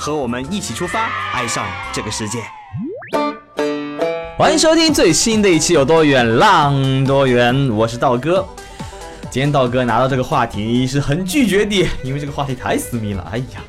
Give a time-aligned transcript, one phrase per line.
[0.00, 1.62] 和我们一起出发，爱上
[1.92, 2.38] 这个世界。
[4.38, 8.42] 欢迎收听最新的一期《有多远浪多远》，我是道哥。
[9.30, 13.28] 今天道哥拿到这个话题是很拒绝的，因为这个话题太私密了。
[13.30, 13.60] 哎呀，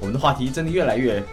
[0.00, 1.24] 我们的话题真的越来越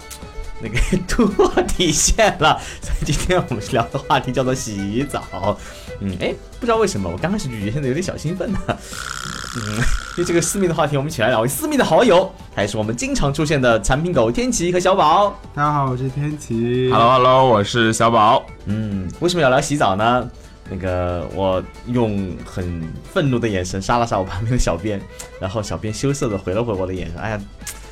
[0.62, 2.60] 那个突破底线了。
[2.82, 5.58] 所以今天我们聊的话题叫做洗澡。
[6.00, 8.60] 嗯，哎，不知道为什么我刚开始拒绝，现在有点小兴奋呢。
[8.68, 15.40] 嗯，因为这个私密的话题，我们请来两位私密的好友，他也是我们经常出现的产品狗天琪和小宝。
[15.56, 16.92] 大家好，我是天琪。
[16.92, 18.46] Hello Hello，我是小宝。
[18.66, 20.30] 嗯，为什么要聊洗澡呢？
[20.70, 25.02] 那个我用很愤怒的眼神杀了杀我旁边的小编，
[25.40, 27.20] 然后小编羞涩的回了回我的眼神。
[27.20, 27.42] 哎呀，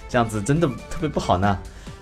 [0.09, 1.57] 这样子真的特别不好呢。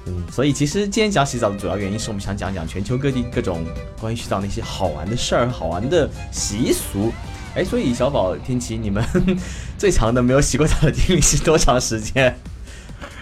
[0.06, 3.66] 嗯，所以其实今天讲洗澡的主要原因是我们想讲讲全球各地各种
[4.00, 7.14] 关于洗澡那些好玩的事儿、好玩的习俗。
[7.56, 9.06] 哎，所以小宝、天琪，你们
[9.78, 12.36] 最长的没有洗过澡的经历是多长时间？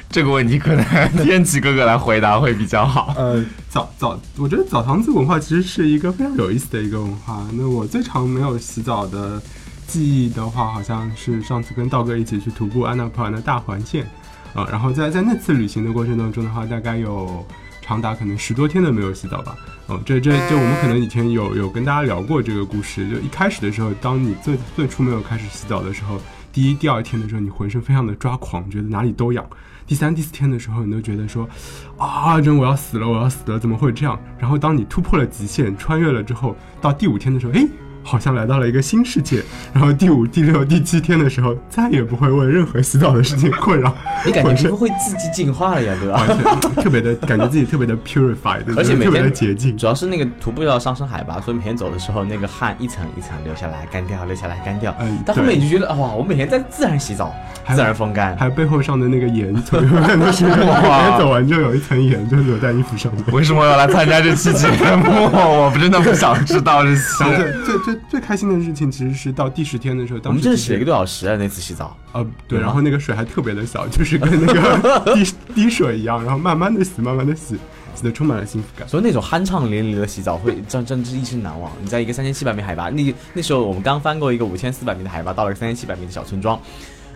[0.10, 0.84] 这个问题可能
[1.24, 3.14] 天琪哥哥来回答会比较好。
[3.18, 7.46] 呃，澡澡，我觉得澡堂子文化其实是一个非常有意思的一个文化。
[7.54, 9.42] 那我最长没有洗澡的
[9.88, 14.06] 记忆的话，好像是上次跟道哥一起去徒步安娜普兰的大环线，
[14.54, 17.46] 啊、然后在在那次旅行的过程当中的话，大概有
[17.82, 19.56] 长达可能十多天都没有洗澡吧。
[19.88, 23.08] 哦，这这就，我们可能以前有有跟大家聊过这个故事。
[23.10, 26.20] 就一开始的时候，当你最最初没有开始洗澡的时候，
[26.52, 29.46] 第一、第二天的时候，你浑身非常的抓狂，觉得哪里都痒。
[29.88, 31.50] 第三、第四天的时候，你都觉得说，
[31.98, 34.18] 啊，真我要死了，我要死了，怎么会这样？
[34.40, 37.68] 然后当你突破了极限，穿越了之后，到第五天的时候，诶，
[38.04, 39.44] 好像来到了一个新世界。
[39.74, 43.94] 然后第五、第六、第七天的时候，再也不会为任何洗澡的事情困扰，
[44.26, 46.26] 你感觉浑身皮肤会自己进化了呀，对吧？
[46.28, 49.78] 完全特别的感觉自己特别的 purified，而且每特别的天洁净。
[49.78, 54.96] 主要是那个徒步要上升海拔，所以每天走的时候，那个汗一层一层流下来，干掉，流下来，干掉。
[55.00, 57.34] 嗯但后面你就觉得哇，我每天在自然洗澡，
[57.70, 58.36] 自然风干。
[58.38, 63.24] 还有背后上的那个盐，从永远都是每天走完就有一层盐就留在衣服上面。
[63.32, 65.30] 为什么要来参加这期节目？
[65.32, 67.24] 我真的不想知道这些。
[67.66, 71.96] 最最最最开心的事情其实是到第十天的时候，我们真的洗了一个多小时啊，那次洗澡。
[72.14, 77.58] 呃，对，然后那个水还特别的小，就是跟那个滴 滴水一样，然后慢慢的洗，慢慢的洗，
[77.96, 78.88] 洗的充满了幸福感。
[78.88, 81.72] 所以那种酣畅淋漓的洗澡会真真是一生难忘。
[81.82, 86.60] 你在一个三千七百米海拔，那那时候我们刚翻过一个五千四百米的海拔，到了三千七百米的小村庄，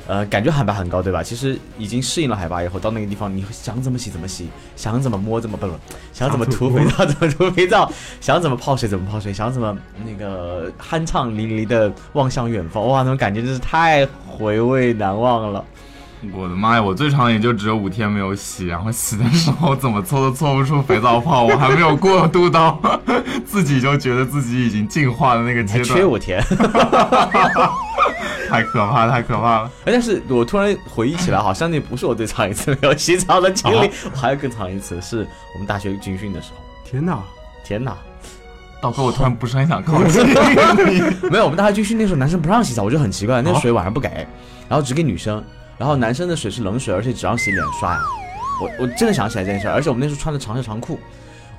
[0.08, 1.24] 呃，感觉海拔很高，对吧？
[1.24, 5.74] 其实已经适应了海拔以后，到那个地方，你想怎么洗怎么洗，想怎么摸怎么不不，
[6.14, 15.66] 想怎么涂肥皂怎么涂肥皂，想怎么泡水怎么泡水，想怎么那个酣畅淋漓的望向远方，哇，那种感觉真是太回味难忘了。
[16.34, 16.82] 我的妈呀！
[16.82, 22.80] 我最长也就只有五天没有洗，然后洗的时候怎么搓都搓不出肥皂泡，我还没有过渡到
[23.46, 26.42] 自己就觉得自己已经进化的那个阶段，缺五天，
[28.56, 29.72] 太可怕，太可怕了。
[29.86, 36.64] 哎，但是我突然回忆起来，好像那不是我最长一次没有洗澡的经历，我还有更长一次，是我们大学军训的时候。
[36.84, 37.22] 天哪！
[37.64, 37.98] 天哪，
[38.80, 41.02] 道哥，我突然不是很想靠近你。
[41.30, 44.08] 没有，我们大学军训那时候男生不让洗澡，我就很奇怪，那个水晚上不给，
[44.70, 45.44] 然后只给女生，
[45.78, 48.00] 然后男生的水是冷水，而且只让洗脸刷牙。
[48.62, 51.00] 我我真的想起来这件事，而且我们那时候穿的长袖长裤。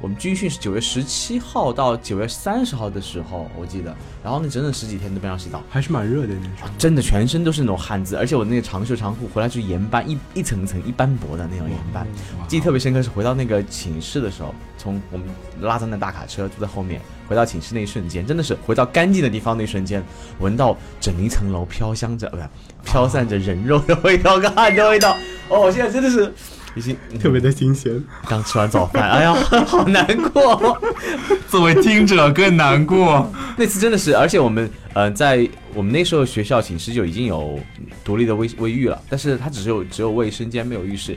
[0.01, 5.63] 我们军训是九月十七号到九月三十号的时候，我记得，然后那整整十几天都不让洗澡。
[5.71, 6.69] 还是蛮热的那时候。
[6.77, 12.07] 真的全身都是那种汗渍，而且我那个长袖长裤回来就是盐斑，一一层层一斑驳的那种盐斑。
[12.47, 15.27] 记忆特别深刻是回到那个寝室的时候，从我们
[15.61, 20.05] 拉着那大卡车坐在后面，回到寝室那一瞬间，真的是回到干净的地方那一瞬间，
[20.39, 22.47] 闻到整一层楼飘香着，不是
[22.85, 25.17] 飘散着人肉的味道跟汗的味道。
[25.49, 26.33] 哦，我现在真的是
[26.77, 29.35] 已经 特别的新鲜，刚吃完早饭，哎呀，
[29.67, 30.79] 好难过。
[31.49, 33.29] 作为听者更难过。
[33.57, 37.59] 那次真的是，而且我们呃，在我们那时候学校寝室就已经有
[38.05, 41.17] 独立的卫卫浴了，但是它只是有只有卫生间没有浴室，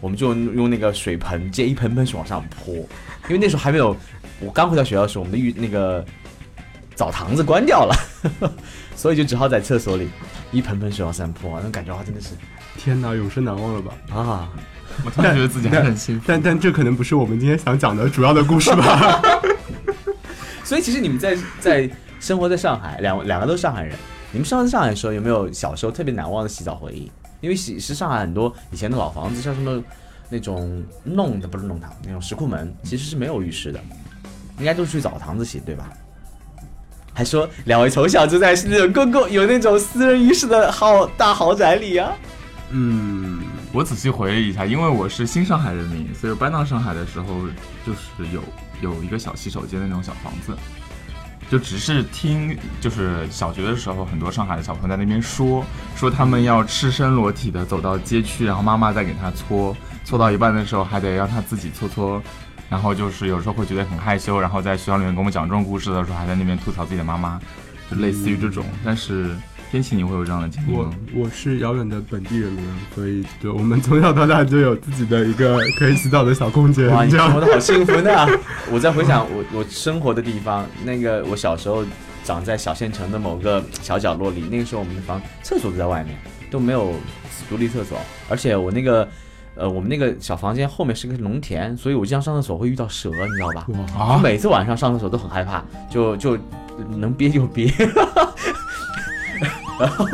[0.00, 3.96] 我们就用用那个水盆接一盆盆水往上泼，因为那时候还没有，
[4.38, 6.04] 我刚回到学校的时候，我们的浴那个
[6.94, 7.94] 澡堂子关掉了，
[8.94, 10.08] 所以就只好在厕所里
[10.52, 12.28] 一盆盆水往上泼，那种感觉啊真的是
[12.76, 13.94] 天哪，永生难忘了吧？
[14.14, 14.48] 啊，
[15.04, 16.24] 我突然觉得自己还很幸福。
[16.26, 19.22] 但但这可能不是我们今天想讲的主要的故事吧？
[20.64, 23.96] 所以其实你们在在生活在上海，两两个都是上海人，
[24.32, 27.10] 你们生活在上海的时候有没有小时候特别难忘的洗澡回忆？
[27.40, 29.82] 因为洗是上海很多以前的老房子，像什么
[30.28, 33.80] 那种弄的不是弄堂，那种石库门其实是没有浴室的，
[34.58, 35.88] 应该都是去澡堂子洗，对吧？
[37.12, 42.12] 还说两位从小就在那种公共有那种私人浴室的豪大豪宅里啊。
[42.70, 43.39] 嗯，
[43.72, 47.26] 我仔细回忆一下，因为我是新上海人民，所以搬到上海的时候，
[47.86, 48.42] 就是有
[48.80, 50.56] 有一个小洗手间的那种小房子，
[51.48, 55.64] 就只是听，就是小学的时候，很多上海的小朋友在那边说，
[55.94, 62.20] 说他们要赤身裸体的走到街区，然后妈妈再给他搓，搓到一半的时候还得让他自己搓搓，
[62.68, 67.40] 然后就是有时候会觉得很害羞，然后在学校里面给我们讲这种故事的时候，还在那边吐槽自己的妈妈，
[67.88, 68.64] 就类似于这种。
[68.84, 69.36] 但是
[69.70, 70.94] 天气，你会有这样的经历我吗？
[71.14, 72.52] 我是遥远的本地人，
[72.92, 78.10] 所以对我们从小到大就有自己的一个可以洗澡的小空间哇，，你这样生活的好幸福呢！
[78.72, 81.84] 我在回想我我生活的地方，那个我小时候
[82.24, 86.18] 长在小县城的某个小角落里，那个时候我们的房厕所都在外面，
[86.50, 86.92] 都没有
[87.48, 87.96] 独立厕所，
[88.28, 89.08] 而且我那个
[89.54, 93.66] 呃我们那个小房间后面是个农田，所以我经常上厕所会遇到蛇，你知道吧？
[93.68, 96.36] 我哇，每次晚上上厕所都很害怕，就就
[96.96, 97.72] 能憋就憋，
[99.80, 100.06] 然后。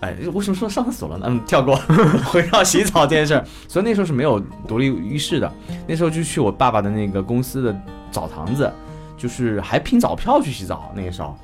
[0.00, 1.26] 哎，为什么说上厕所了呢？
[1.28, 1.76] 嗯，跳过，
[2.26, 3.46] 回到洗澡这件事儿。
[3.68, 5.52] 所以那时候是没有独立浴室的，
[5.86, 8.68] 那时候就去我爸爸的那个公司的澡堂子，
[9.16, 10.90] 就是还拼澡票去洗澡。
[10.92, 11.38] 那个时候，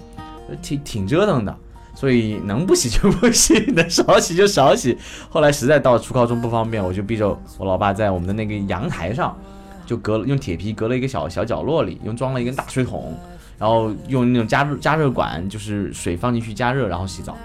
[0.48, 1.56] 呃挺挺折腾的，
[1.94, 4.98] 所以能不洗就不洗，能少洗就少洗。
[5.30, 7.28] 后来实在到初高中不方便，我就逼着
[7.58, 9.38] 我老爸在我们的那个阳台上，
[9.86, 13.16] 就隔了用铁皮隔了一个小小角落里，用装了一根大水桶，
[13.56, 17.36] 然后用那种加热加热管，就是水放进去加热，然后洗澡。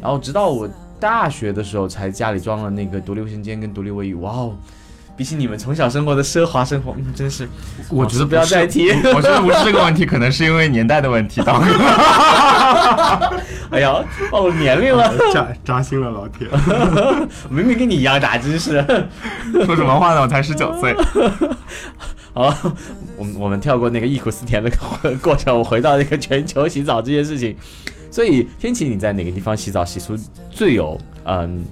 [0.00, 0.68] 然后直到我
[0.98, 4.14] 大学的时候，才家里装了那个独立卫生间跟独立卫浴。
[4.14, 4.54] 哇哦，
[5.16, 7.48] 比起你们从小生活的奢华生活，嗯，真是，
[7.90, 11.42] 我觉得不要再提我我觉得不是这个问题，可能是因为年代的问题。
[11.42, 11.60] 导
[13.70, 13.94] 哎呀，
[14.30, 16.48] 暴露年龄了，扎扎心了，老铁。
[17.48, 18.84] 明明跟你一样大，真是。
[19.64, 20.22] 说什么话呢？
[20.22, 20.94] 我才十九岁。
[22.32, 22.52] 好，
[23.16, 27.56] 我们我们跳过那个忆苦思甜的过过程，我回到那个全球洗澡这件事情。
[28.10, 30.16] 所以，天琪，你在哪个地方洗澡洗出
[30.50, 31.64] 最有嗯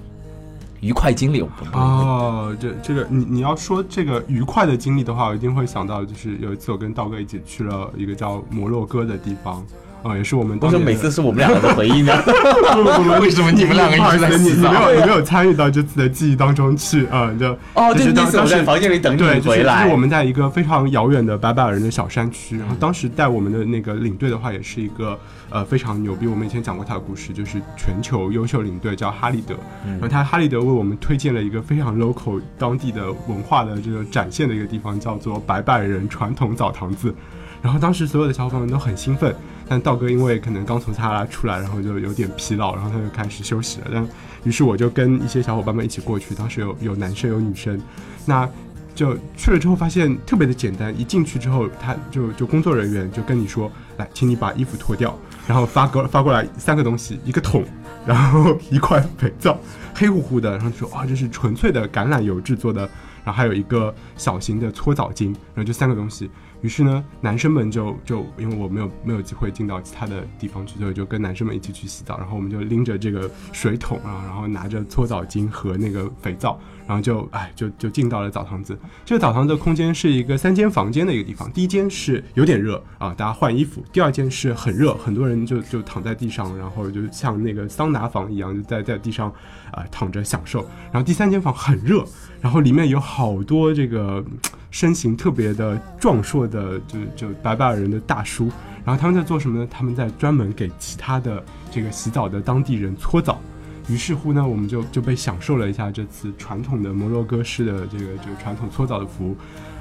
[0.79, 1.41] 愉快经历？
[1.73, 9.65] 哦，这这个你你要说这个愉快的经历的话，我一定会想到，就是有一次我跟道哥一起去了一个叫摩洛哥的地方，
[10.01, 12.13] 啊、也是我们为什每次是我们两个的回忆呢？
[13.19, 14.71] 为什么你们两个一直在你洗澡？
[14.71, 19.39] 你没有你没有参与到这次的记忆当中去啊、就哦，就是当当时在房间里等你回来。
[19.39, 25.19] 就是就是我们在一个非常遥远的白百尔人的小山区，然后当时带我们的那个领队的话，也是一个
[25.49, 26.27] 呃非常牛逼。
[26.27, 29.55] 我们以前讲过他的故事，就是全球优秀领队叫哈利德，
[29.85, 37.13] 然后他哈利德为我们推荐了一个非常 local 当地的文化的这个展现的一个地方，叫做白百尔人传统澡堂子。
[37.61, 39.35] 然后当时所有的小伙伴们都很兴奋，
[39.69, 43.87] 但道哥因为可能刚从撒哈拉出来，然后就有点疲劳，然后他就开始休息了。
[43.93, 44.05] 但
[44.43, 47.79] 于是我就跟一些小伙伴们一起过去，当时有有男生有女生，
[48.25, 48.49] 那
[48.95, 55.17] 就去了之后发现特别的简单，一进去之后，他就就工作人员就跟你说，来，请你把衣服脱掉，
[55.47, 57.63] 然后发过发过来三个东西，一个桶，
[58.05, 59.57] 然后一块肥皂，
[59.93, 62.81] 黑乎乎的，然后说哇，这是纯粹的橄榄油制作的，
[63.23, 66.29] 然后还有一个小型的搓澡巾，然后就三个东西。
[66.61, 78.77] 于是呢，男生们就就因为我没有没有机会进到其他的地方去，所以就跟男生们一起去洗澡，然后我们就拎着这个水桶啊，然后拿着搓澡巾和那个肥皂，然后就哎就就进到了澡堂子。
[79.05, 89.31] 这个澡堂子的空间是一个三间房间的一个地方，第一间是有点热啊，大家换衣服；第二间是很热，很多人就就躺在地上，然后就像那个桑拿房一样，就在在地上
[89.71, 90.59] 啊、躺着享受。
[90.91, 92.03] 然后第三间房很热，
[92.41, 94.23] 然后里面有好多这个
[94.71, 98.49] 身形特别的壮硕的就就白白人的大叔，
[98.85, 99.67] 然后他们在做什么呢？
[99.69, 103.39] 他们在专门给其他的这个洗澡的当地人搓澡。
[103.87, 109.35] 于是乎呢，我们就就被享受了一下这次传统的摩洛哥式的这个这个传统搓澡的服务。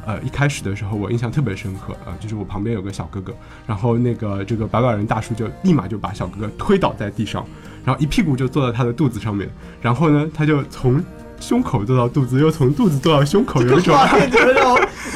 [0.06, 3.34] 呃，一开始的时候我印象特别深刻，呃，就是我旁边有个小哥哥，
[3.66, 7.44] 然后那个这个白白人大叔就立马就把小哥哥推倒在地上，
[7.84, 9.46] 然后一屁股就坐到他的肚子上面，
[9.82, 11.04] 然后呢，他就从
[11.40, 13.94] 胸口坐到肚子，又从肚子坐到胸口 有一种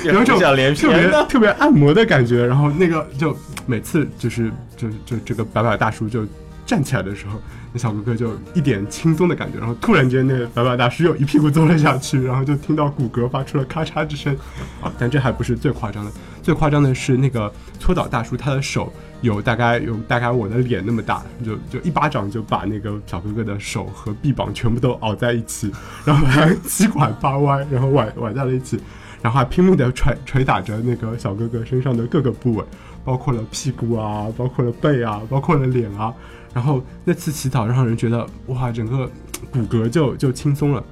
[0.04, 1.24] 有一种特别。
[1.28, 2.46] 特别按摩的感觉。
[2.46, 3.36] 然后那个就
[3.66, 6.26] 每次就是就就这个白发大叔就
[6.64, 7.40] 站起来的时候，
[7.72, 14.34] 那小哥哥就一点轻松的感觉，然后突然间那个白发大叔又一屁股坐了下去，然后就听到骨骼发出了咔嚓之声。
[14.80, 16.10] 啊，但这还不是最夸张的，
[16.42, 18.92] 最夸张的是那个搓澡大叔他的手。
[19.22, 25.70] 有大概有大概我的脸那么大，就就一巴掌就把那个小哥哥的手和臂膀全部都熬在一起，
[26.04, 28.80] 然后还七拐八歪，然后崴崴在了一起，
[29.22, 32.64] 然后还拼命的捶捶打着那个小哥哥身上的各个部位，
[33.04, 36.12] 包括了屁股啊，包括了背啊，包括了脸啊。
[36.52, 39.08] 然后那次洗澡让人觉得哇，整个
[39.52, 40.82] 骨骼就就轻松了。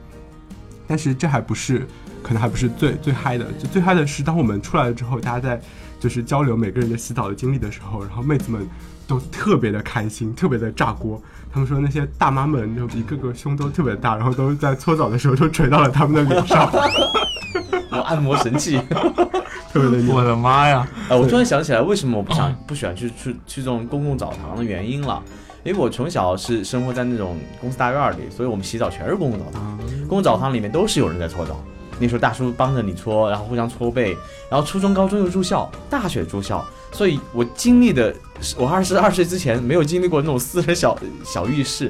[0.86, 1.84] 但是这还不是
[2.22, 5.60] 可可能还不是最最嗨的，就最嗨的是当我们出来了之后，大家在
[5.98, 8.68] 就是交流每个人的洗澡的经历的时候，然后妹子们
[9.06, 11.20] 都特别的开心，特别的炸锅。
[11.52, 16.70] 他们说那些大妈们就一个个胸都特别大，然后都在搓澡的时候都垂到了他们的脸上，
[17.90, 18.80] 我按摩神器。
[19.72, 20.14] 特别的牛。
[20.14, 20.88] 我的妈呀！
[21.08, 25.22] 呃，我突然想起来，为什么我不想不喜欢去去去这种公共澡堂的原因了。
[25.62, 29.78] 因为我从小是生活在那种公司大院里，所以我们洗澡全是公共澡堂。
[30.08, 31.60] 公共澡堂里面都是有人在搓澡，
[32.00, 34.16] 那时候大叔帮着你搓，然后互相搓背。
[34.50, 38.12] 然后初中、高中又住校，大学住校，所以我经历的，
[38.56, 41.88] 我二十二岁之前没有经历过那种私人小小浴室，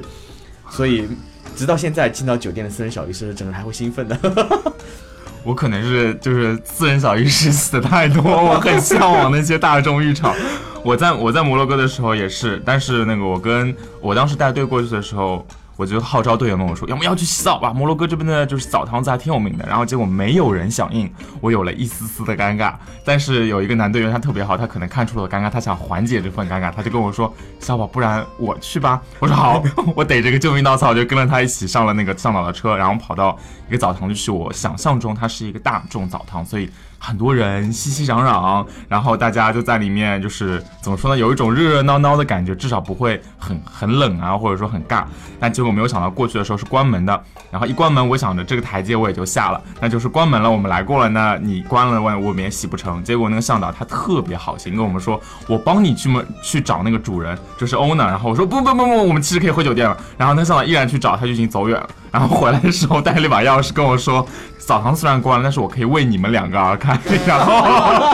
[0.69, 1.07] 所以
[1.55, 4.19] 直到现在进到酒店的私人小浴室，整个人还会兴奋的。
[5.43, 10.35] 我可能是就是私人小浴室死的太多，我很向往那些大众浴场。
[10.83, 15.43] 我在我在摩洛哥的时候也是，但是那个我跟我当时带队过去的时候，
[15.81, 19.65] 我就号召队员们我说，要么要去洗澡吧，摩洛哥这边的就是澡堂子还挺有名的。
[19.65, 22.75] 然后结果没有人响应，我有了一丝丝的尴尬。
[23.03, 29.01] 但是有一个男队员他特别好，他可能看出了我尴尬，他想缓解这份尴尬，他就跟我说，小宝，不然我去吧。
[29.17, 29.63] 我说好，
[29.95, 33.35] 我逮着个救命稻草就跟了他一起上了那个上澡的车，然后跑到
[33.67, 36.69] 一个澡堂，就是我想象中它是一个大众澡堂，所以。
[37.03, 45.03] 很多人熙熙攘攘，然后大家就在里面，就是怎么说呢，有一种热热闹闹的感觉，至少不会很很冷啊，或者说很尬。
[45.39, 53.03] 但结果没有想到过去的时候是关门的，然后一关门，我想着这个台阶我也就下了，那就是关门了，我们来过了，那你关了，我我们也洗不成。
[53.03, 58.05] 结果那个向导他特别好心跟我们说，我帮你去门去找那个主人，就是 owner。
[58.05, 59.97] 然后我说不不不不，我们其实可以回酒店了。
[60.19, 61.89] 然后那向导依然去找，他就已经走远了。
[62.11, 64.27] 然后回来的时候带了一把钥匙跟我说。
[64.63, 66.97] 澡堂虽然关了，但是我可以为你们两个而开。
[67.25, 67.65] 然后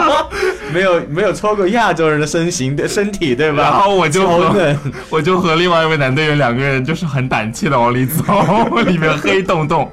[0.73, 3.63] 没有没有错过亚洲人的身形的身体，对吧？
[3.63, 4.75] 然后我就和
[5.11, 8.23] 我就和另外一位男队员两个人就是很胆怯的往里走，
[8.87, 9.91] 里面黑洞洞。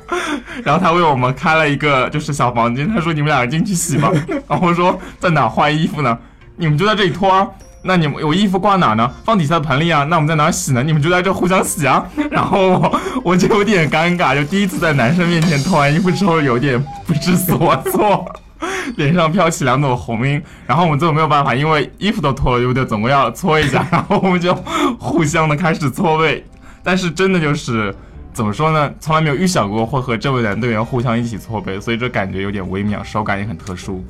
[0.63, 4.11] 然后他为我们开了一个就是小房间，他说你们两个进去洗吧。
[4.49, 6.17] 然后我说在哪换衣服呢？
[6.57, 7.47] 你们就在这里脱啊。
[7.87, 9.11] 那你们我衣服挂哪呢？
[9.25, 10.05] 放底下的盆里啊。
[10.05, 10.83] 那我们在哪洗呢？
[10.83, 12.03] 你们就在这互相洗啊。
[12.31, 12.91] 然后
[13.23, 18.25] 我就有点尴尬，就第一次在男生面前脱完 衣服之后，有点不知所措，
[18.97, 20.43] 脸上飘起两朵红晕。
[20.67, 22.87] 然后我们最后没有办法，因为衣服都脱了，对不对？
[22.87, 23.87] 总归要搓一下。
[23.91, 24.55] 然后我们就
[24.99, 26.43] 互相的开始搓背。
[26.83, 27.95] 但是真的就是
[28.33, 28.91] 怎么说呢？
[28.99, 34.03] 从来没有预想过会和这位男队员互相一起搓背，所以这感觉有点微妙，手感也很特殊。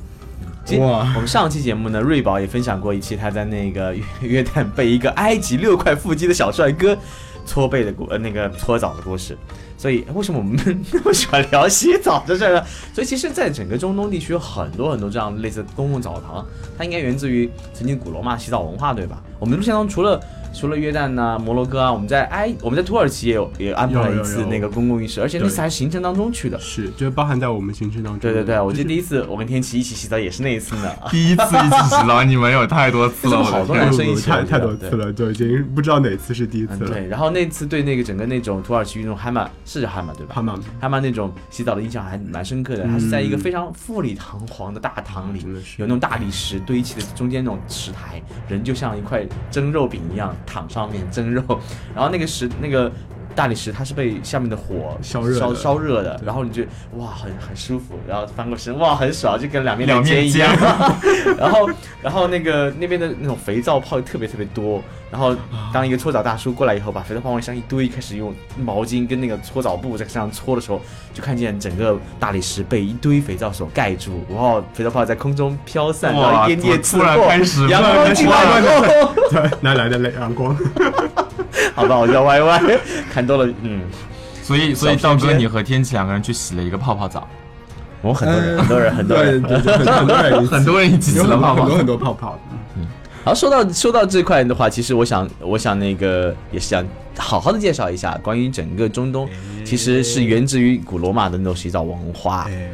[0.79, 1.11] 哇！
[1.15, 6.97] 我们上期节目呢，瑞宝也分享过一期他在那个约 约旦被一个埃及六块腹肌的小帅哥
[7.45, 9.37] 搓背的故呃那个搓澡的故事。
[9.77, 10.57] 所以为什么我们
[10.91, 12.63] 那么喜欢聊洗澡的事呢？
[12.93, 16.43] 所以其实，在整个中东地区有很多很多这样类似公共澡堂，
[16.77, 19.21] 它应该源自于曾经古罗马洗澡文化，对吧？
[19.37, 20.19] 我们的路线中除了
[20.55, 28.19] 除了约旦呐、摩洛哥啊，我们在埃我们在土耳其也有也安排了一次那个公共浴室，而且那次还是行程当中去的，是就包含在我们行程当中。
[28.19, 30.89] 对对对，我记得第一次我跟天琪一起洗澡也是那一次呢。
[31.11, 36.89] 第一次一起洗澡，你们有太多次了，好多男生一起太太多次了，就已经不知道哪次是第一次了。
[36.89, 40.35] 对，然后那次对那个整个那种土耳其那种海马是叫海马对吧？
[40.35, 45.45] 海马海马那种洗澡的印象还蛮深刻的，它是在一个非常富丽堂皇的大堂里，
[45.77, 51.25] 有那种大理石堆砌的中间那种石台，人就像一块蒸肉饼一样躺上面蒸。
[51.25, 51.43] 肉，
[51.93, 52.89] 然后那个石那个
[53.35, 56.63] 大理石，它是被下面的火烧热烧烧热的，然后你就
[56.97, 60.55] 哇很很舒服，然后翻过身哇很爽，就跟两面两面一样。
[61.37, 61.69] 然后
[62.01, 65.35] 然后那个那边的那种肥皂泡特别特别多，然后
[65.73, 70.81] 当一个搓澡大叔过来以后，把肥皂泡往上一堆，开始用毛巾跟那个搓澡布在身上搓的时候，
[71.13, 77.07] 就看见整个大理石被一堆肥皂所盖住，哇，肥皂泡在空中飘散，然后烟叶刺破，
[77.67, 80.55] 阳光进来后，对，哪来的阳光？
[81.77, 82.61] 好吧，我叫歪歪，
[83.11, 83.81] 看多了，嗯，
[84.41, 87.27] 所以所以道哥，你和天启两个人去洗了一个泡泡澡，
[88.01, 92.39] 我很多人，很多人，很多人，很多人，很多人一起洗了泡泡，很多很多泡泡。
[92.77, 92.87] 嗯，
[93.25, 99.27] 好，说到说到这块的话，其实我想，我想那个也是想好好的介绍一下关于整个中东，
[99.65, 102.45] 其实是源自于古罗马的那种洗澡文化。
[102.47, 102.69] 哎，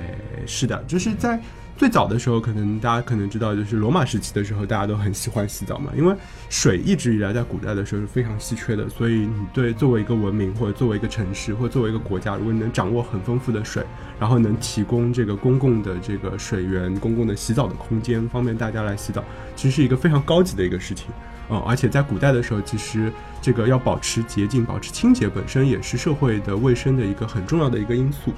[0.45, 1.39] 是的，就是在。
[1.81, 6.15] 最早的时候，可能大家可能知道，就是罗马时期的时候，大家都很喜欢洗澡嘛，因为
[6.47, 13.83] 水一直以来在古代的时候是非常稀缺的，所以你对作为一个文明或者作为一个城市或者作为一个国家，如果你能掌握很丰富的水，
[14.19, 19.23] 然后能提供这个公共的这个水源、公共的洗澡的空间，方便大家来洗澡，
[19.55, 21.07] 其实是一个非常高级的一个事情。
[21.49, 23.11] 嗯，而且在古代的时候，其实
[23.41, 28.31] 这个要保持洁净、保持清洁，本身也是社会的卫生的一个很重要的一个因素。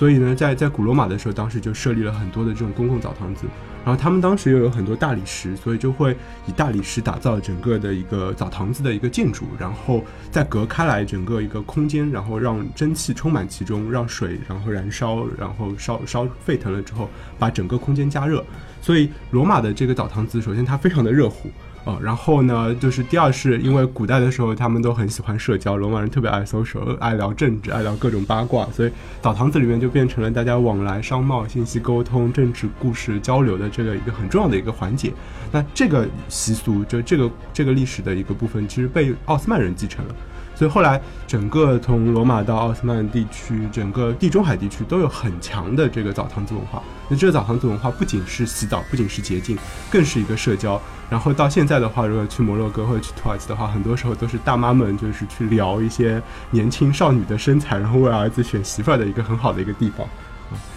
[0.00, 3.44] 所以呢，在在古罗马的时候，当时就设立了很多的这种公共澡堂子。
[3.84, 6.16] 然后他们当时又有很多大理石，所以就会
[6.46, 17.06] 以大理石打造整个的一个澡堂子的一个建筑，然后再隔开来整个一个空间，然后让蒸汽充满其中，让水然后燃烧，然后烧烧沸腾了之后，
[17.38, 18.42] 把整个空间加热。
[18.80, 21.50] 所以罗马的这个澡堂子，首先它非常的热乎。
[21.84, 28.90] 呃，然后呢，就是第二是因为古代的时候他们都很喜欢社交，罗马人特别爱 social，爱聊政治，爱聊各种八卦，所以
[29.22, 35.12] 澡堂子里面就变成了大家往来商贸、信息沟通、政治故事交流的这个一个很重要的一个环节。
[35.50, 40.14] 那这个习俗，就这个这个历史的一个部分，其实被奥斯曼人继承了。
[40.60, 46.82] 所以后来，整个从罗马到奥斯曼地区，整个地中海地区都有很强的这个澡堂子文化。
[47.08, 49.56] 那这个澡堂子文化不仅是洗澡，不仅是洁净，
[49.90, 50.78] 更是一个社交。
[51.08, 60.06] 然后到现在的话，如果去摩洛哥或者去土耳其的话，很多时候都是大妈们就是去聊一些年轻少女的身材，然后为儿子选媳妇儿的一个很好的一个地方。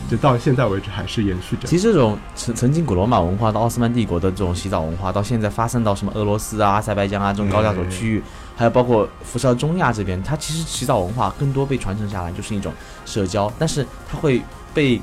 [0.08, 1.68] 就到现在为止还是延续着。
[1.68, 8.24] 其实这种曾曾经古罗马文化到奥斯曼帝国的这种洗澡文化，到现在发生到什么俄罗斯啊、阿塞拜疆啊这种高加索区域，
[8.56, 12.72] 还有包括辐射中亚这边，它其实洗澡文化更多被传承下来就是一种
[13.06, 14.42] 社交，但是它会
[14.74, 15.02] 被，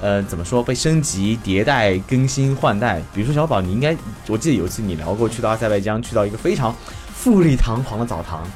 [0.00, 3.02] 呃，怎么说被升级、迭代、更新换代。
[3.12, 3.96] 比如说小宝，你应该
[4.28, 6.74] 我记得有一次你聊过，去到阿塞拜疆，去到一个非常
[7.12, 8.46] 富丽堂皇的澡堂。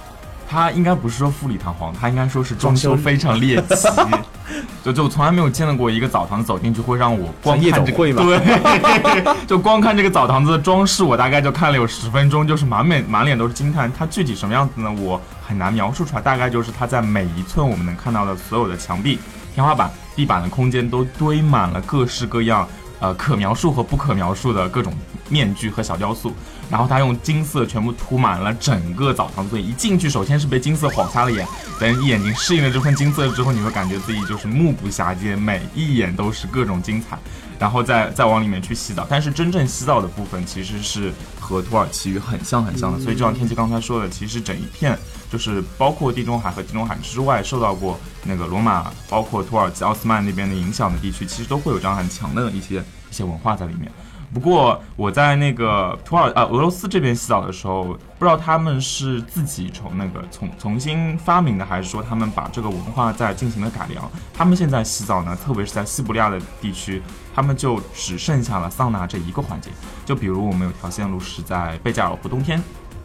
[0.50, 3.87] 他应该不是说富丽堂皇，他应该说是装修非常猎奇。
[4.83, 13.92] 就就从来没有见到过一个澡堂走进去会让我光看这个对， 就光看这个澡堂子的装饰，我大概就看了有十分钟，就是满脸满脸都是惊叹。
[13.97, 14.90] 它具体什么样子呢？
[15.00, 16.21] 我很难描述出来。
[16.21, 19.21] 大概就是它在每一寸我们能看到的所有的墙壁、
[19.54, 22.66] 天花板、地板的空间都堆满了各式各样。
[22.99, 24.92] 呃，可描述和不可描述的各种
[25.30, 26.35] 面具和小雕塑，
[26.71, 31.47] 然后他用金色全部涂满了整个澡堂，所以一进去，首先是被金色晃瞎了眼，
[31.79, 37.19] 等眼睛适应了这份金色之后，你会感觉自己就是目不暇接，每一眼都是各种精彩，
[37.59, 39.07] 然后再再往里面去洗澡。
[39.11, 44.99] 但是真正洗澡的部分其实是和土耳其语很像很像的，所以就像天气刚才说的，其实整一片。
[45.31, 53.89] 就是包括地中海和地中海之外受到过那个罗马、包括土耳其、奥斯曼那边的影响的地区，其实都会有这样很强的一些一些文化在里面。
[54.33, 57.85] 不过我在那个土耳呃俄罗斯这边洗澡的时候，
[58.19, 64.09] 不知道他们是自己从那个重重新发明的，还是说他们把这个文化在进行了改良。
[64.33, 67.02] 他们现在洗澡呢，特别是在西伯利亚的地区，
[67.35, 69.71] 他们就只剩下了桑拿这一个环节。
[70.04, 72.63] 就比如我们有条线路是在贝加尔湖，冬天。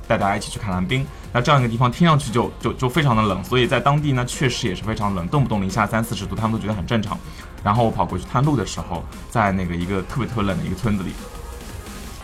[0.07, 7.17] 带大家一起去看蓝冰，那这样一个地方听上去就就就非常的冷，所以在当地呢确实也是非常冷，动不动零下三四十度，他们都觉得很正常。
[7.65, 11.13] 然后我跑过去探路的时候，在那个一个特别特别冷的一个村子里，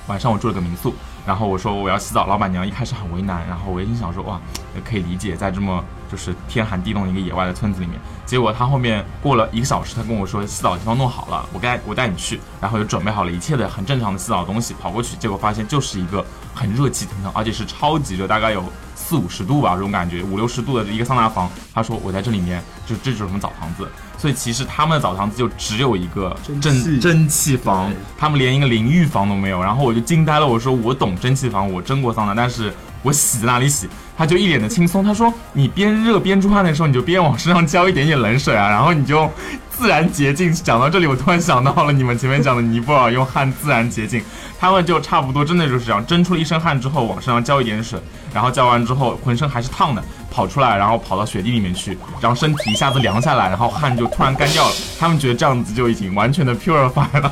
[0.06, 0.94] 晚上我住了个民宿，
[1.26, 4.40] 然后我说我要洗澡，老板娘一开始很为难，然后我一心想说哇，
[4.84, 16.26] 可以理解，在这么就是天寒地冻一个野外的村子里面，结果他后面过了一个小时，他跟我说洗澡的地方弄好了，我该我带你去，然后就准备好了一切的很正常的洗澡东西，跑过去，结果发现就是一个。
[16.54, 18.62] 很热气腾腾，而且是超级热，大概有
[18.94, 21.50] 四五十度吧，这种感觉，五六十度的一个桑拿房。
[21.74, 23.88] 他说我在这里面，就这就是什么澡堂子。
[24.18, 29.64] 所以其实他们的澡堂子就只有一个蒸蒸汽房，他们连一个淋浴房都没有。
[29.64, 33.88] 然后我就惊呆了，我说我懂蒸汽房，我蒸过桑拿，但是我洗在哪里洗？
[34.18, 39.28] 他就一脸的轻松，他说你边热边出汗的时候，你就边往身上浇一点点冷水啊，然后你就
[39.70, 40.54] 自然洁净。
[40.54, 44.22] 讲到这里，我突然想到了你们前面讲的尼泊尔用汗自然洁净，
[44.60, 48.00] 他们就差不多真的就是这样，蒸出了一身汗之后，往身上浇一点水，
[48.32, 54.76] 然后浇完之后浑身还是烫的，跑出来，然后跑到雪地里面去，然后身体一下子凉下来，然后汗就突然干掉了。
[55.00, 57.32] 他们觉得这样子就已经完全的 purify 了，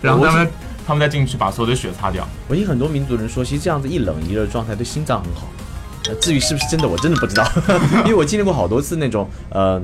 [0.00, 0.50] 然后他们
[0.90, 2.26] 他们再进去把所有的血擦掉。
[2.48, 5.46] 我听很多民族人说，其实这样子一冷一热的状态对心脏很好。
[6.20, 7.48] 至于是不是真的，我真的不知道，
[8.04, 9.80] 因为我经历过好多次那种，呃，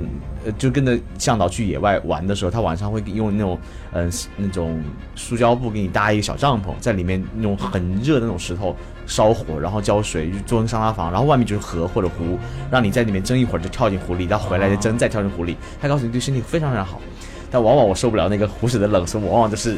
[0.59, 3.57] 就跟着向导去野外玩的时候，他晚上会用那种，
[3.93, 4.83] 嗯，那种
[5.15, 8.75] 塑胶布给你搭一个小帐篷，在里面那种很热的那种石头
[9.07, 12.37] 烧火，然后浇水，就做成桑拿房，然后外面就是河或者湖，
[12.69, 17.01] 让你在里面蒸一会儿就跳进湖里，然后回来再蒸，再跳进湖里，他告诉你对身体非常非常好，
[17.49, 19.77] 但往往我受不了那个湖水的冷，所以我往往就是。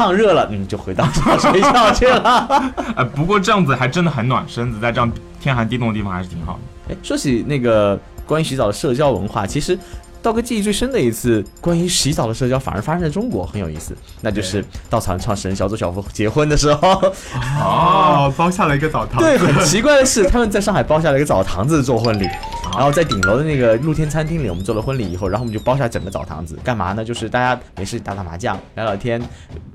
[0.00, 1.04] 烫热了，嗯，就回到
[1.38, 2.72] 睡觉去了。
[2.96, 6.94] 呃， 不过这样子还真的很暖身子，在这样天寒地冻的地方还是挺好的。
[6.94, 9.78] 哎，说起那个关于洗澡的社交文化，其实。
[10.22, 13.96] 道哥记忆最深的一次关于洗澡的社交，反而发生在中国，很有意思。
[14.20, 16.88] 那就是稻草人创始人小左小夫结婚的时候，
[17.60, 19.20] 哦，包下了一个澡堂。
[19.20, 22.28] 对，很奇怪的是，他们在上海包下了一个澡堂子做婚礼，
[22.74, 27.04] 然后在顶楼的那个露天餐厅里，我们做了婚礼以后，然后我们就包下整个澡堂子，干嘛呢？
[27.04, 29.20] 就是大家没事打打麻将、聊聊天，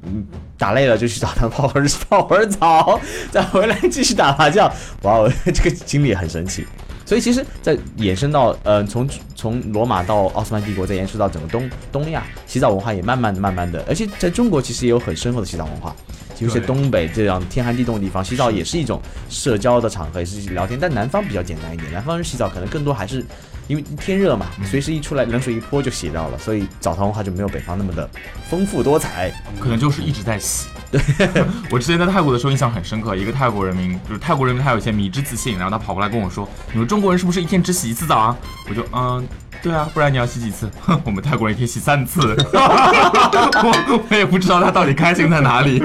[0.03, 0.25] 嗯，
[0.57, 2.99] 打累了就去澡堂泡会儿 泡会儿澡，
[3.31, 4.71] 再回来继续打麻将。
[5.01, 6.65] 哇，哦，这个经历很神奇。
[7.05, 15.95] 所以其实，在延伸到呃，从从罗马到奥斯曼帝国，再延伸到整个东东亚，洗澡文化也慢慢的、慢慢的，而且在中国其实也有很深厚的洗澡文化。
[16.39, 20.77] 尤其东北这样天寒地冻的地方，洗澡也是一种社交的场合，也是聊天。
[20.77, 23.23] 但南方比较简单一点，南方人洗澡可能更多还是
[23.67, 28.09] 因为天热嘛，随时一出来冷水一泼就洗掉了，所以澡堂文化就没有北方那么的
[28.49, 29.31] 丰富多彩。
[29.59, 30.67] 可能就是一直在洗。
[30.91, 31.01] 对，
[31.71, 38.37] 我之前在泰国的时候印象很深刻，一个泰国人民，就是泰国人民他有一些迷之自信，然后他跑过来跟我说：“你们中国人是不是一天只洗一次澡啊？”
[38.69, 39.27] 我就嗯，
[39.63, 40.69] 对啊，不然你要洗几次？
[40.81, 42.35] 哼， 我们泰国人一天洗三次。
[42.53, 45.83] 我我也不知道他到底开心在哪里。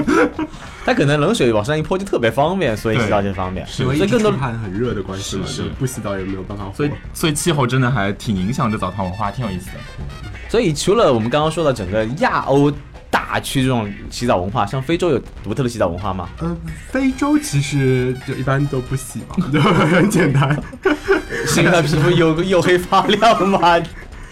[0.85, 3.65] 他可能冷水往上一泼就特别方便，所以洗澡就方便。
[3.67, 6.65] 是因为一直所以更多出汗很热的关系嘛，就不洗澡也没有办法。
[6.75, 9.73] 所以所以气候真的还挺影响这澡堂文化，挺有意思的。
[10.49, 12.71] 所以除了我们刚刚说的整个亚欧
[13.09, 16.27] 大区这种洗澡文化，像非洲有独特的洗澡文化吗？
[16.39, 16.57] 呃，
[16.89, 20.61] 非洲其实就一般都不洗嘛，就很简单。
[21.45, 23.79] 是因为他皮肤黝黝黑发亮吗？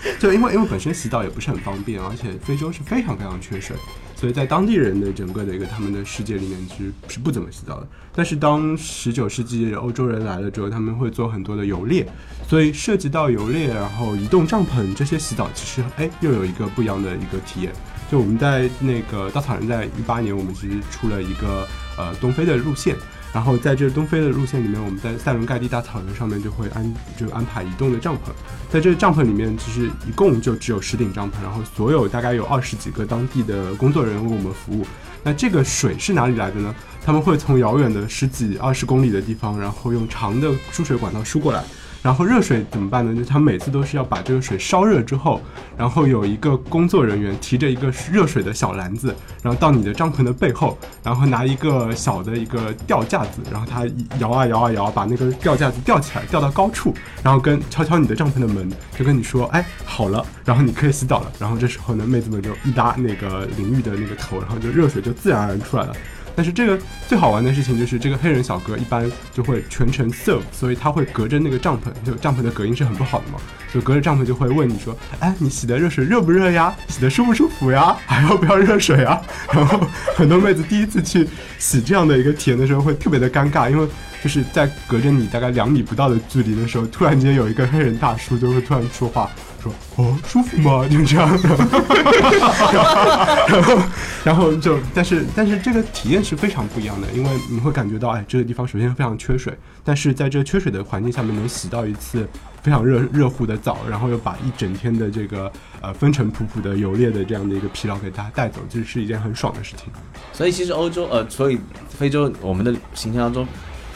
[0.19, 3.75] 就因为因为本身洗澡也不是很方便，而且非洲是非常非常缺水，
[4.15, 7.87] 所以在当地人的整个的一个他们的世界里面是是不怎么洗澡的。
[8.13, 12.07] 但是当十九世纪欧洲人来了之后，他们会做很多的游猎，
[12.47, 17.71] 所以涉及到游猎，然后移动帐篷这些洗澡，其实哎又有一个不一样的一个体验。
[18.09, 22.95] 就我们在那个稻草人在一八年，我们其实出了一个呃东非的路线。
[23.33, 28.31] 然后在这东非的路线里面，我们在塞伦盖蒂大草原上面就会安就安排移动的帐篷，
[28.69, 34.85] 在这个帐篷里面，其实一共就只有十顶帐篷，然后所有大概有二十几个当地的工作人员为我们服务。
[35.21, 36.73] 那这个水是哪里来的呢？
[37.03, 41.63] 他们会从遥远的十几二十公里的地方，然后用长的输水管道输过来。
[42.01, 43.13] 然后热水怎么办呢？
[43.13, 45.41] 就他每次都是要把这个水烧热之后，
[45.77, 53.85] 然后有一个工作人员提着一个热水的小篮子，然后到你的帐篷的背后，然后拿一个小的一个吊架子，然后他
[54.19, 61.31] 摇啊摇啊摇，把那个吊架子吊起来，吊到高处，然后跟敲敲你的帐篷的门，就跟你说，哎，好了，然后你可以洗澡了。
[61.37, 65.93] 然后这时候呢，妹子们就一拉那个淋浴的那个头，然后就热水就自然而然出来了。
[66.39, 73.39] 但是这个最好玩的事情就是，这个黑人小哥一般就会全程 serve，所以他会隔着那个帐篷，就帐篷的隔音是很不好的嘛，
[73.73, 76.73] 就隔着帐篷就会问你说，哎，你洗的热水热不热呀？
[76.87, 77.93] 洗的舒不舒服呀？
[78.07, 79.21] 还要不要热水啊？
[79.51, 83.85] 然后很多妹子第一次去洗这样的一个体验的时候，会特别的尴尬，因为
[84.23, 89.29] 就是在隔着你大概两米不到的距离的时候，突然间有一个黑人大叔就会突然说话，
[89.61, 90.85] 说哦舒服吗？
[90.89, 91.49] 就这样的，
[93.49, 93.77] 然后
[94.23, 102.27] 然后就但是但是这个体验是非常不一样的，因为你会感觉到哎这个地方首先非常缺水，但是在这缺水的环境下面能洗到一次
[102.61, 109.87] 非常热热乎的澡，然后又把一整天的这个呃风尘仆仆的游猎的这样的一个疲劳给大家带走，这是一件很爽的事情。
[110.33, 113.47] 所以其实欧洲呃，所以非洲我们的行程当中，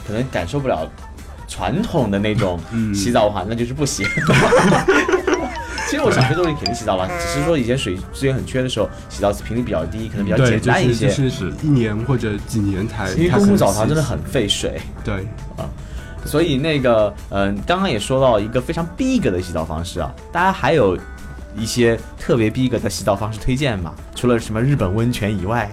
[0.07, 0.89] 可能感受不了
[1.47, 4.05] 传统的那种嗯洗澡文化，那就是不洗。
[5.93, 11.07] 其实我想非洲人肯定洗澡了，只是说以前水资源很缺的时候，洗澡频率比较低，可能比较，简单一些。
[11.07, 13.11] 就是就是一年或者几年才。
[13.11, 15.13] 因为公共澡堂真的很费水，对
[15.55, 15.69] 啊，
[16.25, 20.97] 所以那个嗯、刚刚也说到一个非常逼格的洗澡方式啊，大家还有
[21.55, 23.93] 一些特别逼格的洗澡方式推荐嘛？
[24.15, 25.69] 除了什么日本温泉以外，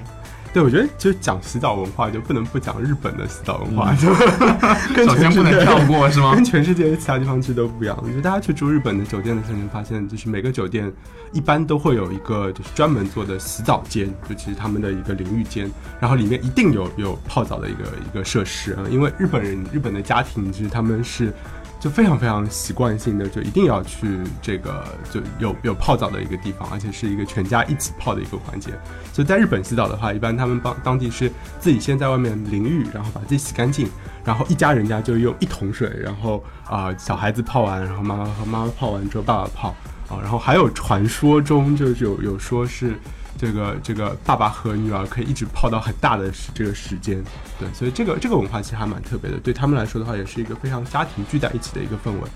[0.52, 4.08] 对，我觉得就讲洗澡文化，就不能不讲日本的洗澡文化，就
[4.94, 6.44] 跟首先不能全世界跳过是吗跟？
[6.44, 7.96] 全世界其他地方其实都不一样。
[8.02, 10.92] 我觉得大家去住日本的酒店的时候，你会发现就是每个酒店
[11.32, 18.82] 一般都会有一个就是专门做的洗澡间，就其实他们的一个淋浴间，然后里面一定有有泡澡的一个一个设施啊。
[18.90, 21.32] 因为日本人日本的家庭其实他们是。
[21.80, 28.70] 就非常非常习惯性的，就一定要去这个就有有泡澡的一个地方，而且是一个全家一起泡的一个环节。
[29.14, 33.88] 所以在日本洗澡的话，一般他们帮当地是自己先在外面淋浴，然后把自己洗干净，
[34.22, 39.68] 然后一家人家就用一桶水，然后啊、小孩子泡完，然后妈妈和妈妈泡完之后爸爸泡
[40.10, 42.94] 啊，然后还有传说中就是有有说是
[43.40, 47.24] 这个这个爸爸和女儿可以一直泡到很大的这个时间，
[47.58, 52.28] 对，所以这个这个文化其实还蛮特别的，对他们来说的话，也是一个非常家庭聚在一起的一个氛围。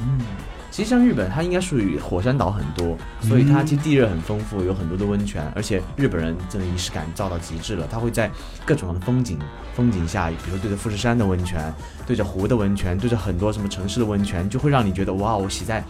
[0.00, 0.18] 嗯
[0.72, 7.86] 其实像日本，它应该属于火山岛很多，所以它其实地热很丰富，有很多的温泉，而且日本人真的仪式感造到极致了。
[7.88, 8.28] 他会在
[8.66, 9.38] 各种的风景
[9.76, 11.72] 风景下，比如对着富士山的温泉，
[12.08, 15.80] 对着湖的温泉，对着很多什么城市的温泉，就会让你觉得哇，我洗在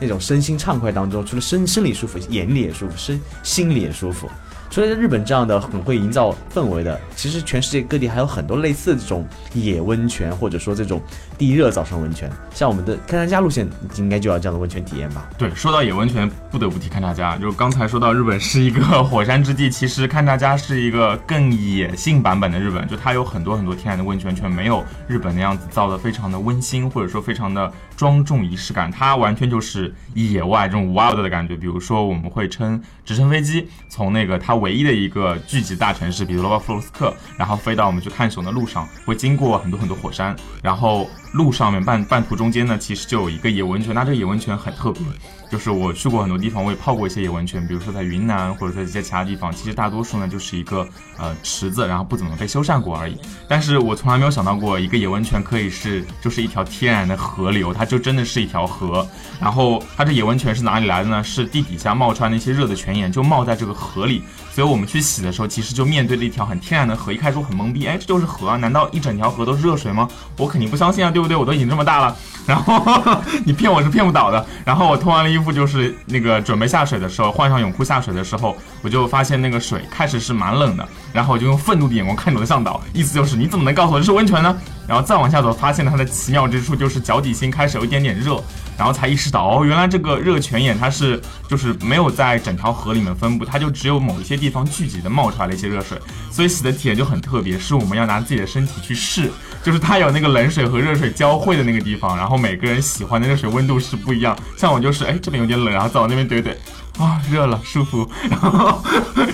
[0.00, 4.30] 那种身心畅快当中，除了身生理舒服，眼里也舒服，身心里也舒服。
[4.68, 11.00] 除了日本这样的很会营造氛围的，其实全世界各地还有很多类似的这种野温泉，或者说这种
[11.38, 12.28] 地热造上温泉。
[12.52, 15.30] 像我们的勘察家路线，应该就要这样的温泉体验吧？
[15.38, 17.38] 对，说到野温泉，不得不提勘察家。
[17.38, 28.90] 就刚才说到日本是一个火山之地，其实勘察家是一个更野性版本的日本，就它有很多很多天然的温泉，却没有日本那样子造的非常的温馨，或者说非常的庄重仪式感。
[28.90, 31.56] 它完全就是野外这种 wild 的感觉。
[31.56, 43.94] 比如说，我们会乘直升飞机从那个它唯一的一个聚集大城市，比如罗巴弗罗斯克，然后飞到我们去看熊的路上，会经过很多很多火山，然后路上面半半途中间呢，其实就有一个野温泉。
[43.94, 45.02] 那这个野温泉很特别，
[45.50, 50.86] 就是我去过很多地方，我也泡过一些野温泉，比如说在云南或者在一些其他地方，其实大多数呢就是一个
[51.18, 53.18] 呃池子，然后不怎么被修缮过而已。
[53.48, 59.06] 但是我从来没有想到过一个野温泉可以是就是一条天然的河流，它就真的是一条河。
[59.40, 61.22] 然后它这野温泉是哪里来的呢？
[61.22, 64.22] 是地底下冒出来那些热的泉眼，就冒在这个河里。
[64.52, 67.12] 所以我们去洗的时候，其实就面对了一条很天然的河。
[67.12, 68.56] 一开始我很懵逼，哎，这就是河啊？
[68.56, 70.08] 难道一整条河都是热水吗？
[70.38, 71.36] 我肯定不相信啊，对不对？
[71.36, 72.80] 我都已经这么大了，然后
[73.44, 74.44] 你骗我是骗不倒的。
[74.64, 84.56] 然后我脱完了衣服，就是那个准备下水的时候，换上泳裤下水的时候，我就发现那个水开始是蛮冷的，然后我就用愤怒的眼光看着我的向导，意思就是你怎么能告诉我这是温泉呢？
[84.86, 88.42] 然后再往下走，发现它的奇妙之处，就是脚底心开始有一点点热。
[88.78, 95.98] 然后才意识到哦，原来这个热泉眼它是就是没有在整条河里面分布，它就只有某一些地方聚集的冒出来了一些热水，
[96.30, 97.58] 所以洗的体验就很特别。
[97.58, 104.36] 是我们要拿自己的身体去试，就是它有那个冷水和热水交汇的那个地方，然后每个人喜欢的热水温度是不一样。
[104.56, 106.54] 像我就是哎这边有点冷，然后再往那边怼怼。
[106.98, 108.10] 啊，热了，舒服。
[108.30, 108.82] 然后，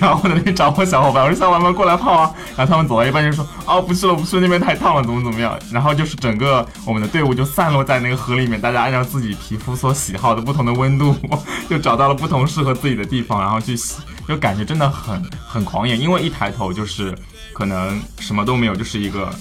[0.01, 2.35] 然后我在那边找我小伙伴，我说小伙伴们过来泡啊。
[2.57, 5.57] 然后他们走到一半就说，哦，不是了，不是那边太烫了，怎么怎么样。
[5.71, 11.15] 然后就是整个我们的队伍就散落在那个河里面，大家按照自己皮肤所喜好的不同的温度，
[11.71, 15.97] 就找到了不同适合自己的地方，然后去洗，就感觉真的很很狂野。
[15.97, 17.17] 因为一抬头就是
[17.53, 19.33] 可能什么都没有，就是一个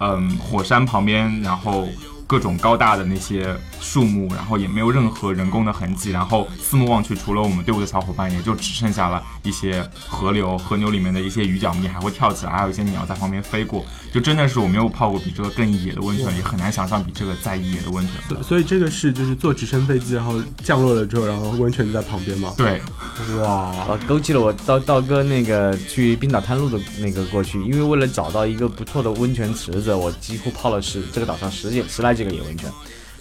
[0.00, 1.88] 嗯火山旁边，然后。
[2.34, 18.42] 各种高大的那些树木，然后也没有任何人工的痕迹，然后四目望去，除了我们队伍的小伙伴，也就只剩下了一些河流、河流里面的一些鱼角你还会跳起来，还有一些鸟在旁边飞过，就真的是我没有泡过比这个更野的温泉，也很难想象比这个再野的温泉。
[18.42, 22.52] 所以这个是就是坐直升飞机，然后降落了之后，然后温泉就在旁边吗？
[22.56, 22.82] 对，
[23.40, 32.12] 哇，勾起了我道道哥那个去冰岛探路的那个过去，因为为了找到一个不错的温泉池子，我几乎泡了十这个岛上十几十来。
[32.24, 32.70] 这个野温泉，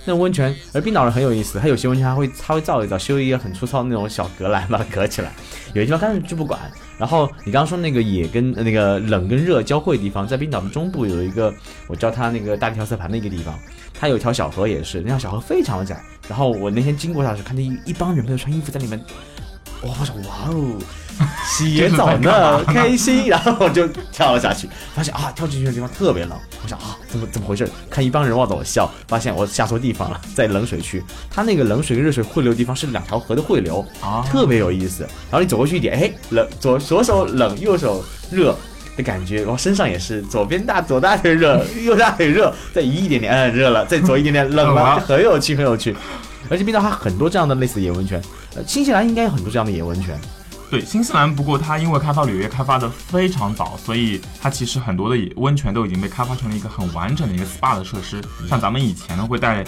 [0.06, 5.32] 那温泉，而冰岛人很有意思，他有些温泉还会他会造一造，修一个很粗糙的那种小隔栏把它隔起来。
[5.74, 6.60] 有些地方干脆就不管。
[6.98, 11.54] 然后你刚刚说那个野跟那个冷跟热交汇的地方，在冰岛的中部有一个，
[11.88, 13.58] 我叫它那个大地调色盘的一个地方，
[13.94, 16.02] 它有一条小河也是，那条小河非常的窄。
[16.30, 19.00] 然后我那天经过它时，看见一一帮人没有穿衣服在里面，
[19.84, 20.78] 哇，我说哇哦。
[21.46, 26.38] 洗野澡呢，开心，然后我就跳了下去，发现啊，跳进去的地方特别冷。
[26.64, 27.68] 我想啊，怎么怎么回事？
[27.90, 31.04] 看一帮人望着我笑，发现我下错地方了，在冷水区。
[31.30, 35.04] 它那个冷水跟热水汇流的地方是两条河的汇流啊，特别有意思。
[35.30, 38.56] 然后你走过去一点，哎，冷，左左手冷，右手热
[38.96, 39.42] 的感觉。
[39.44, 45.96] 然后身上也是，左边大左大腿热，右大腿热，再移一点点，嗯，热了，再左一点点，冷了，很有趣，很有趣。
[46.50, 48.22] 而且冰岛它很多这样的类似野温泉，
[48.56, 50.20] 呃，新西兰应该有很多这样的野温泉。
[50.70, 58.24] 对新西兰，不过它因为开发旅游业开发的非常早，所以它其实很多的温泉都已经被开发成了一个很完整的一个 SPA 的设施。
[58.50, 59.64] 像咱们以前呢，会带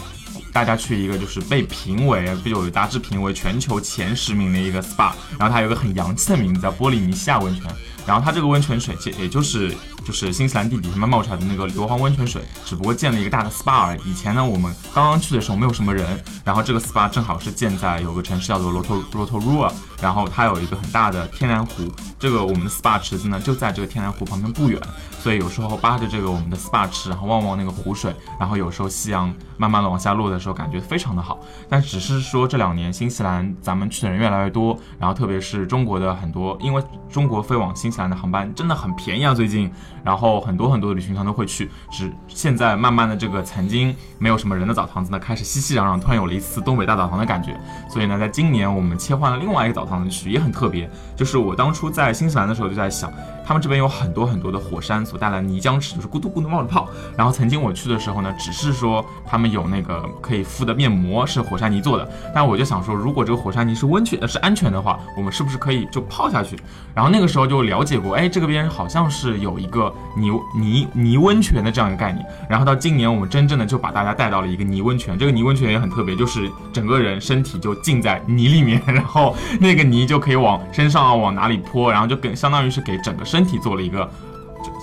[0.52, 7.64] 大家去一个就是被评为，被有杂志评为全球前十名的一个 SPA，然后它有个很洋气的名字叫波利尼西亚温泉。
[8.08, 14.12] 然后它这个温泉水，也也就是就是新西兰地底下面冒出来的那个硫磺温泉水，只不过建了一个大的 SPA 而已。
[14.12, 21.84] 以前呢，我们刚刚去的时候没有什么人，然后这个 SPA 正好是建在有个城市叫做罗托罗托鲁 a 然后它有一个很大的天然湖，
[22.20, 24.80] 这个我们的 SPA 池子呢就在这个天然湖旁边不远，
[25.20, 31.40] 所以有时候扒着这个我们的 SPA 池，然后望望那个湖水，然后有时候夕阳慢慢的往下落的时候，感觉非常的好。
[31.70, 39.72] 但只是说这两年新西兰咱们去的人越来越多，然后特别是中国的很多，因为中国飞往新西兰的航班真的很便宜啊，最近，
[40.04, 41.70] 然后很多很多的旅行团都会去。
[41.90, 47.58] 只现在慢慢的这个曾经没有什么人的澡堂子呢，开始熙熙攘攘，突然有了一次东北大澡堂的感觉。
[47.90, 50.90] 所以呢，在今年我们切换了另外一个澡堂去，也很特别。
[51.16, 53.12] 就是我当初在新西兰的时候就在想，
[53.46, 56.90] 他们这边有很多很多的火山所带来的泥浆池，就是咕嘟咕嘟冒着泡。
[57.16, 66.58] 然后曾经我去的时候呢，只是说他们有那个可以敷的面膜是火山泥做的，但我就想说，如果这个火山泥是温泉呃是安全的话，我们是不是可以就泡下去？
[66.94, 72.26] 然后那个时候就了解过，哎，这个边好像是有一个泥泥泥温泉的这样一个概念。
[72.50, 75.18] 然后到今年，我们真正的就把大家带到了一个泥温泉。
[75.18, 84.10] 这个泥温泉也很特别，就是整个人身体就浸在泥里面，然后那个泥就可以往身上啊往哪里泼，然后就给相当于是给整个身身体做了一个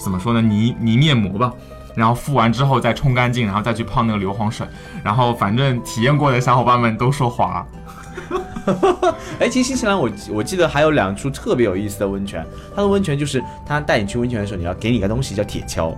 [0.05, 1.51] 怎么说呢泥泥面膜吧。
[1.95, 4.67] 然后敷完之后再冲干净，然后再去泡那个硫磺水。
[5.03, 7.67] 然后反正体验过的小伙伴们都说滑。
[9.39, 15.95] 哎，其实新西兰我我记得还有两处特别有意思的温泉，它的温泉就是他带你去温泉的时候，你要给你一个东西叫铁锹，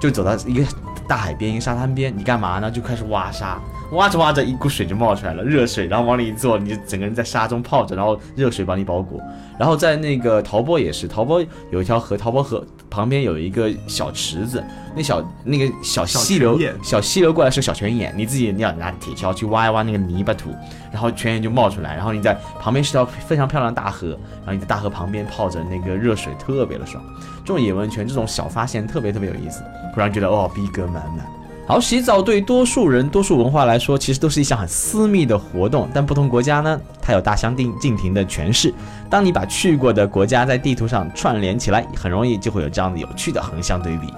[0.00, 0.64] 就走到一个
[1.06, 2.70] 大海边、一个沙滩边，你干嘛呢？
[2.70, 3.58] 就开始挖沙，
[3.92, 9.20] 挖着挖着一股水就冒出来了，热水，然后往里一坐，你就整个人在沙中泡着，然后热水把你包裹。
[9.58, 14.62] 然后在那个陶波也是，陶波有一条河，陶波河旁边有一个小池子，
[14.94, 20.50] 那小那个小溪流小溪流过来是小泉眼，你自己你要拿铁锹去挖一挖那个泥巴土，
[20.92, 27.02] 然后泉眼就冒出来，然后你在旁边是条非常漂亮的大河，然后你在大河旁边泡着那个热水，特别的爽。
[27.44, 31.39] 这种野温泉这种小发现特别特别有意思，会让人觉得哦逼格满满。
[31.70, 38.74] 好，洗澡对多数人、多数文化来说，其实都是一项很私密的活动，但不同国家呢，它有大相径径庭的诠释。
[39.08, 44.12] 当你把去过的国家在地图上串联起来，很容易就会有这样的有趣的横向对比。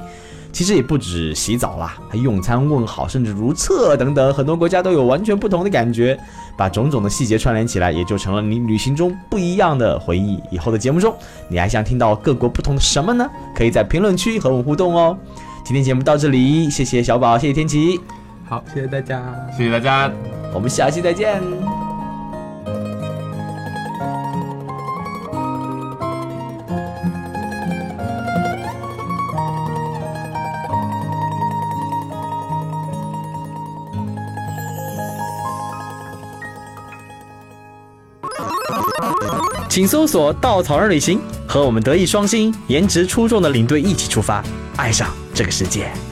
[0.51, 6.19] 其实也不止洗澡啦，还用餐、问好，甚至如厕等等，很多国家都有完全不同的感觉。
[6.57, 10.41] 把种种的细节串联起来，也就成了你旅行中不一样的回忆。
[10.51, 11.15] 以后的节目中，
[11.49, 13.29] 你还想听到各国不同的什么呢？
[13.55, 15.15] 可以在评论区和我互动哦。
[15.65, 17.99] 今天节目到这里，谢谢小宝，谢谢天琪，
[18.47, 19.23] 好，谢谢大家。
[19.57, 20.11] 谢谢大家。
[20.53, 21.41] 我们下期再见。
[39.71, 44.45] 请搜索“稻草人旅行”，和我们德艺双馨、颜值出众的领队一起出发，
[44.77, 46.12] 爱上这个世界。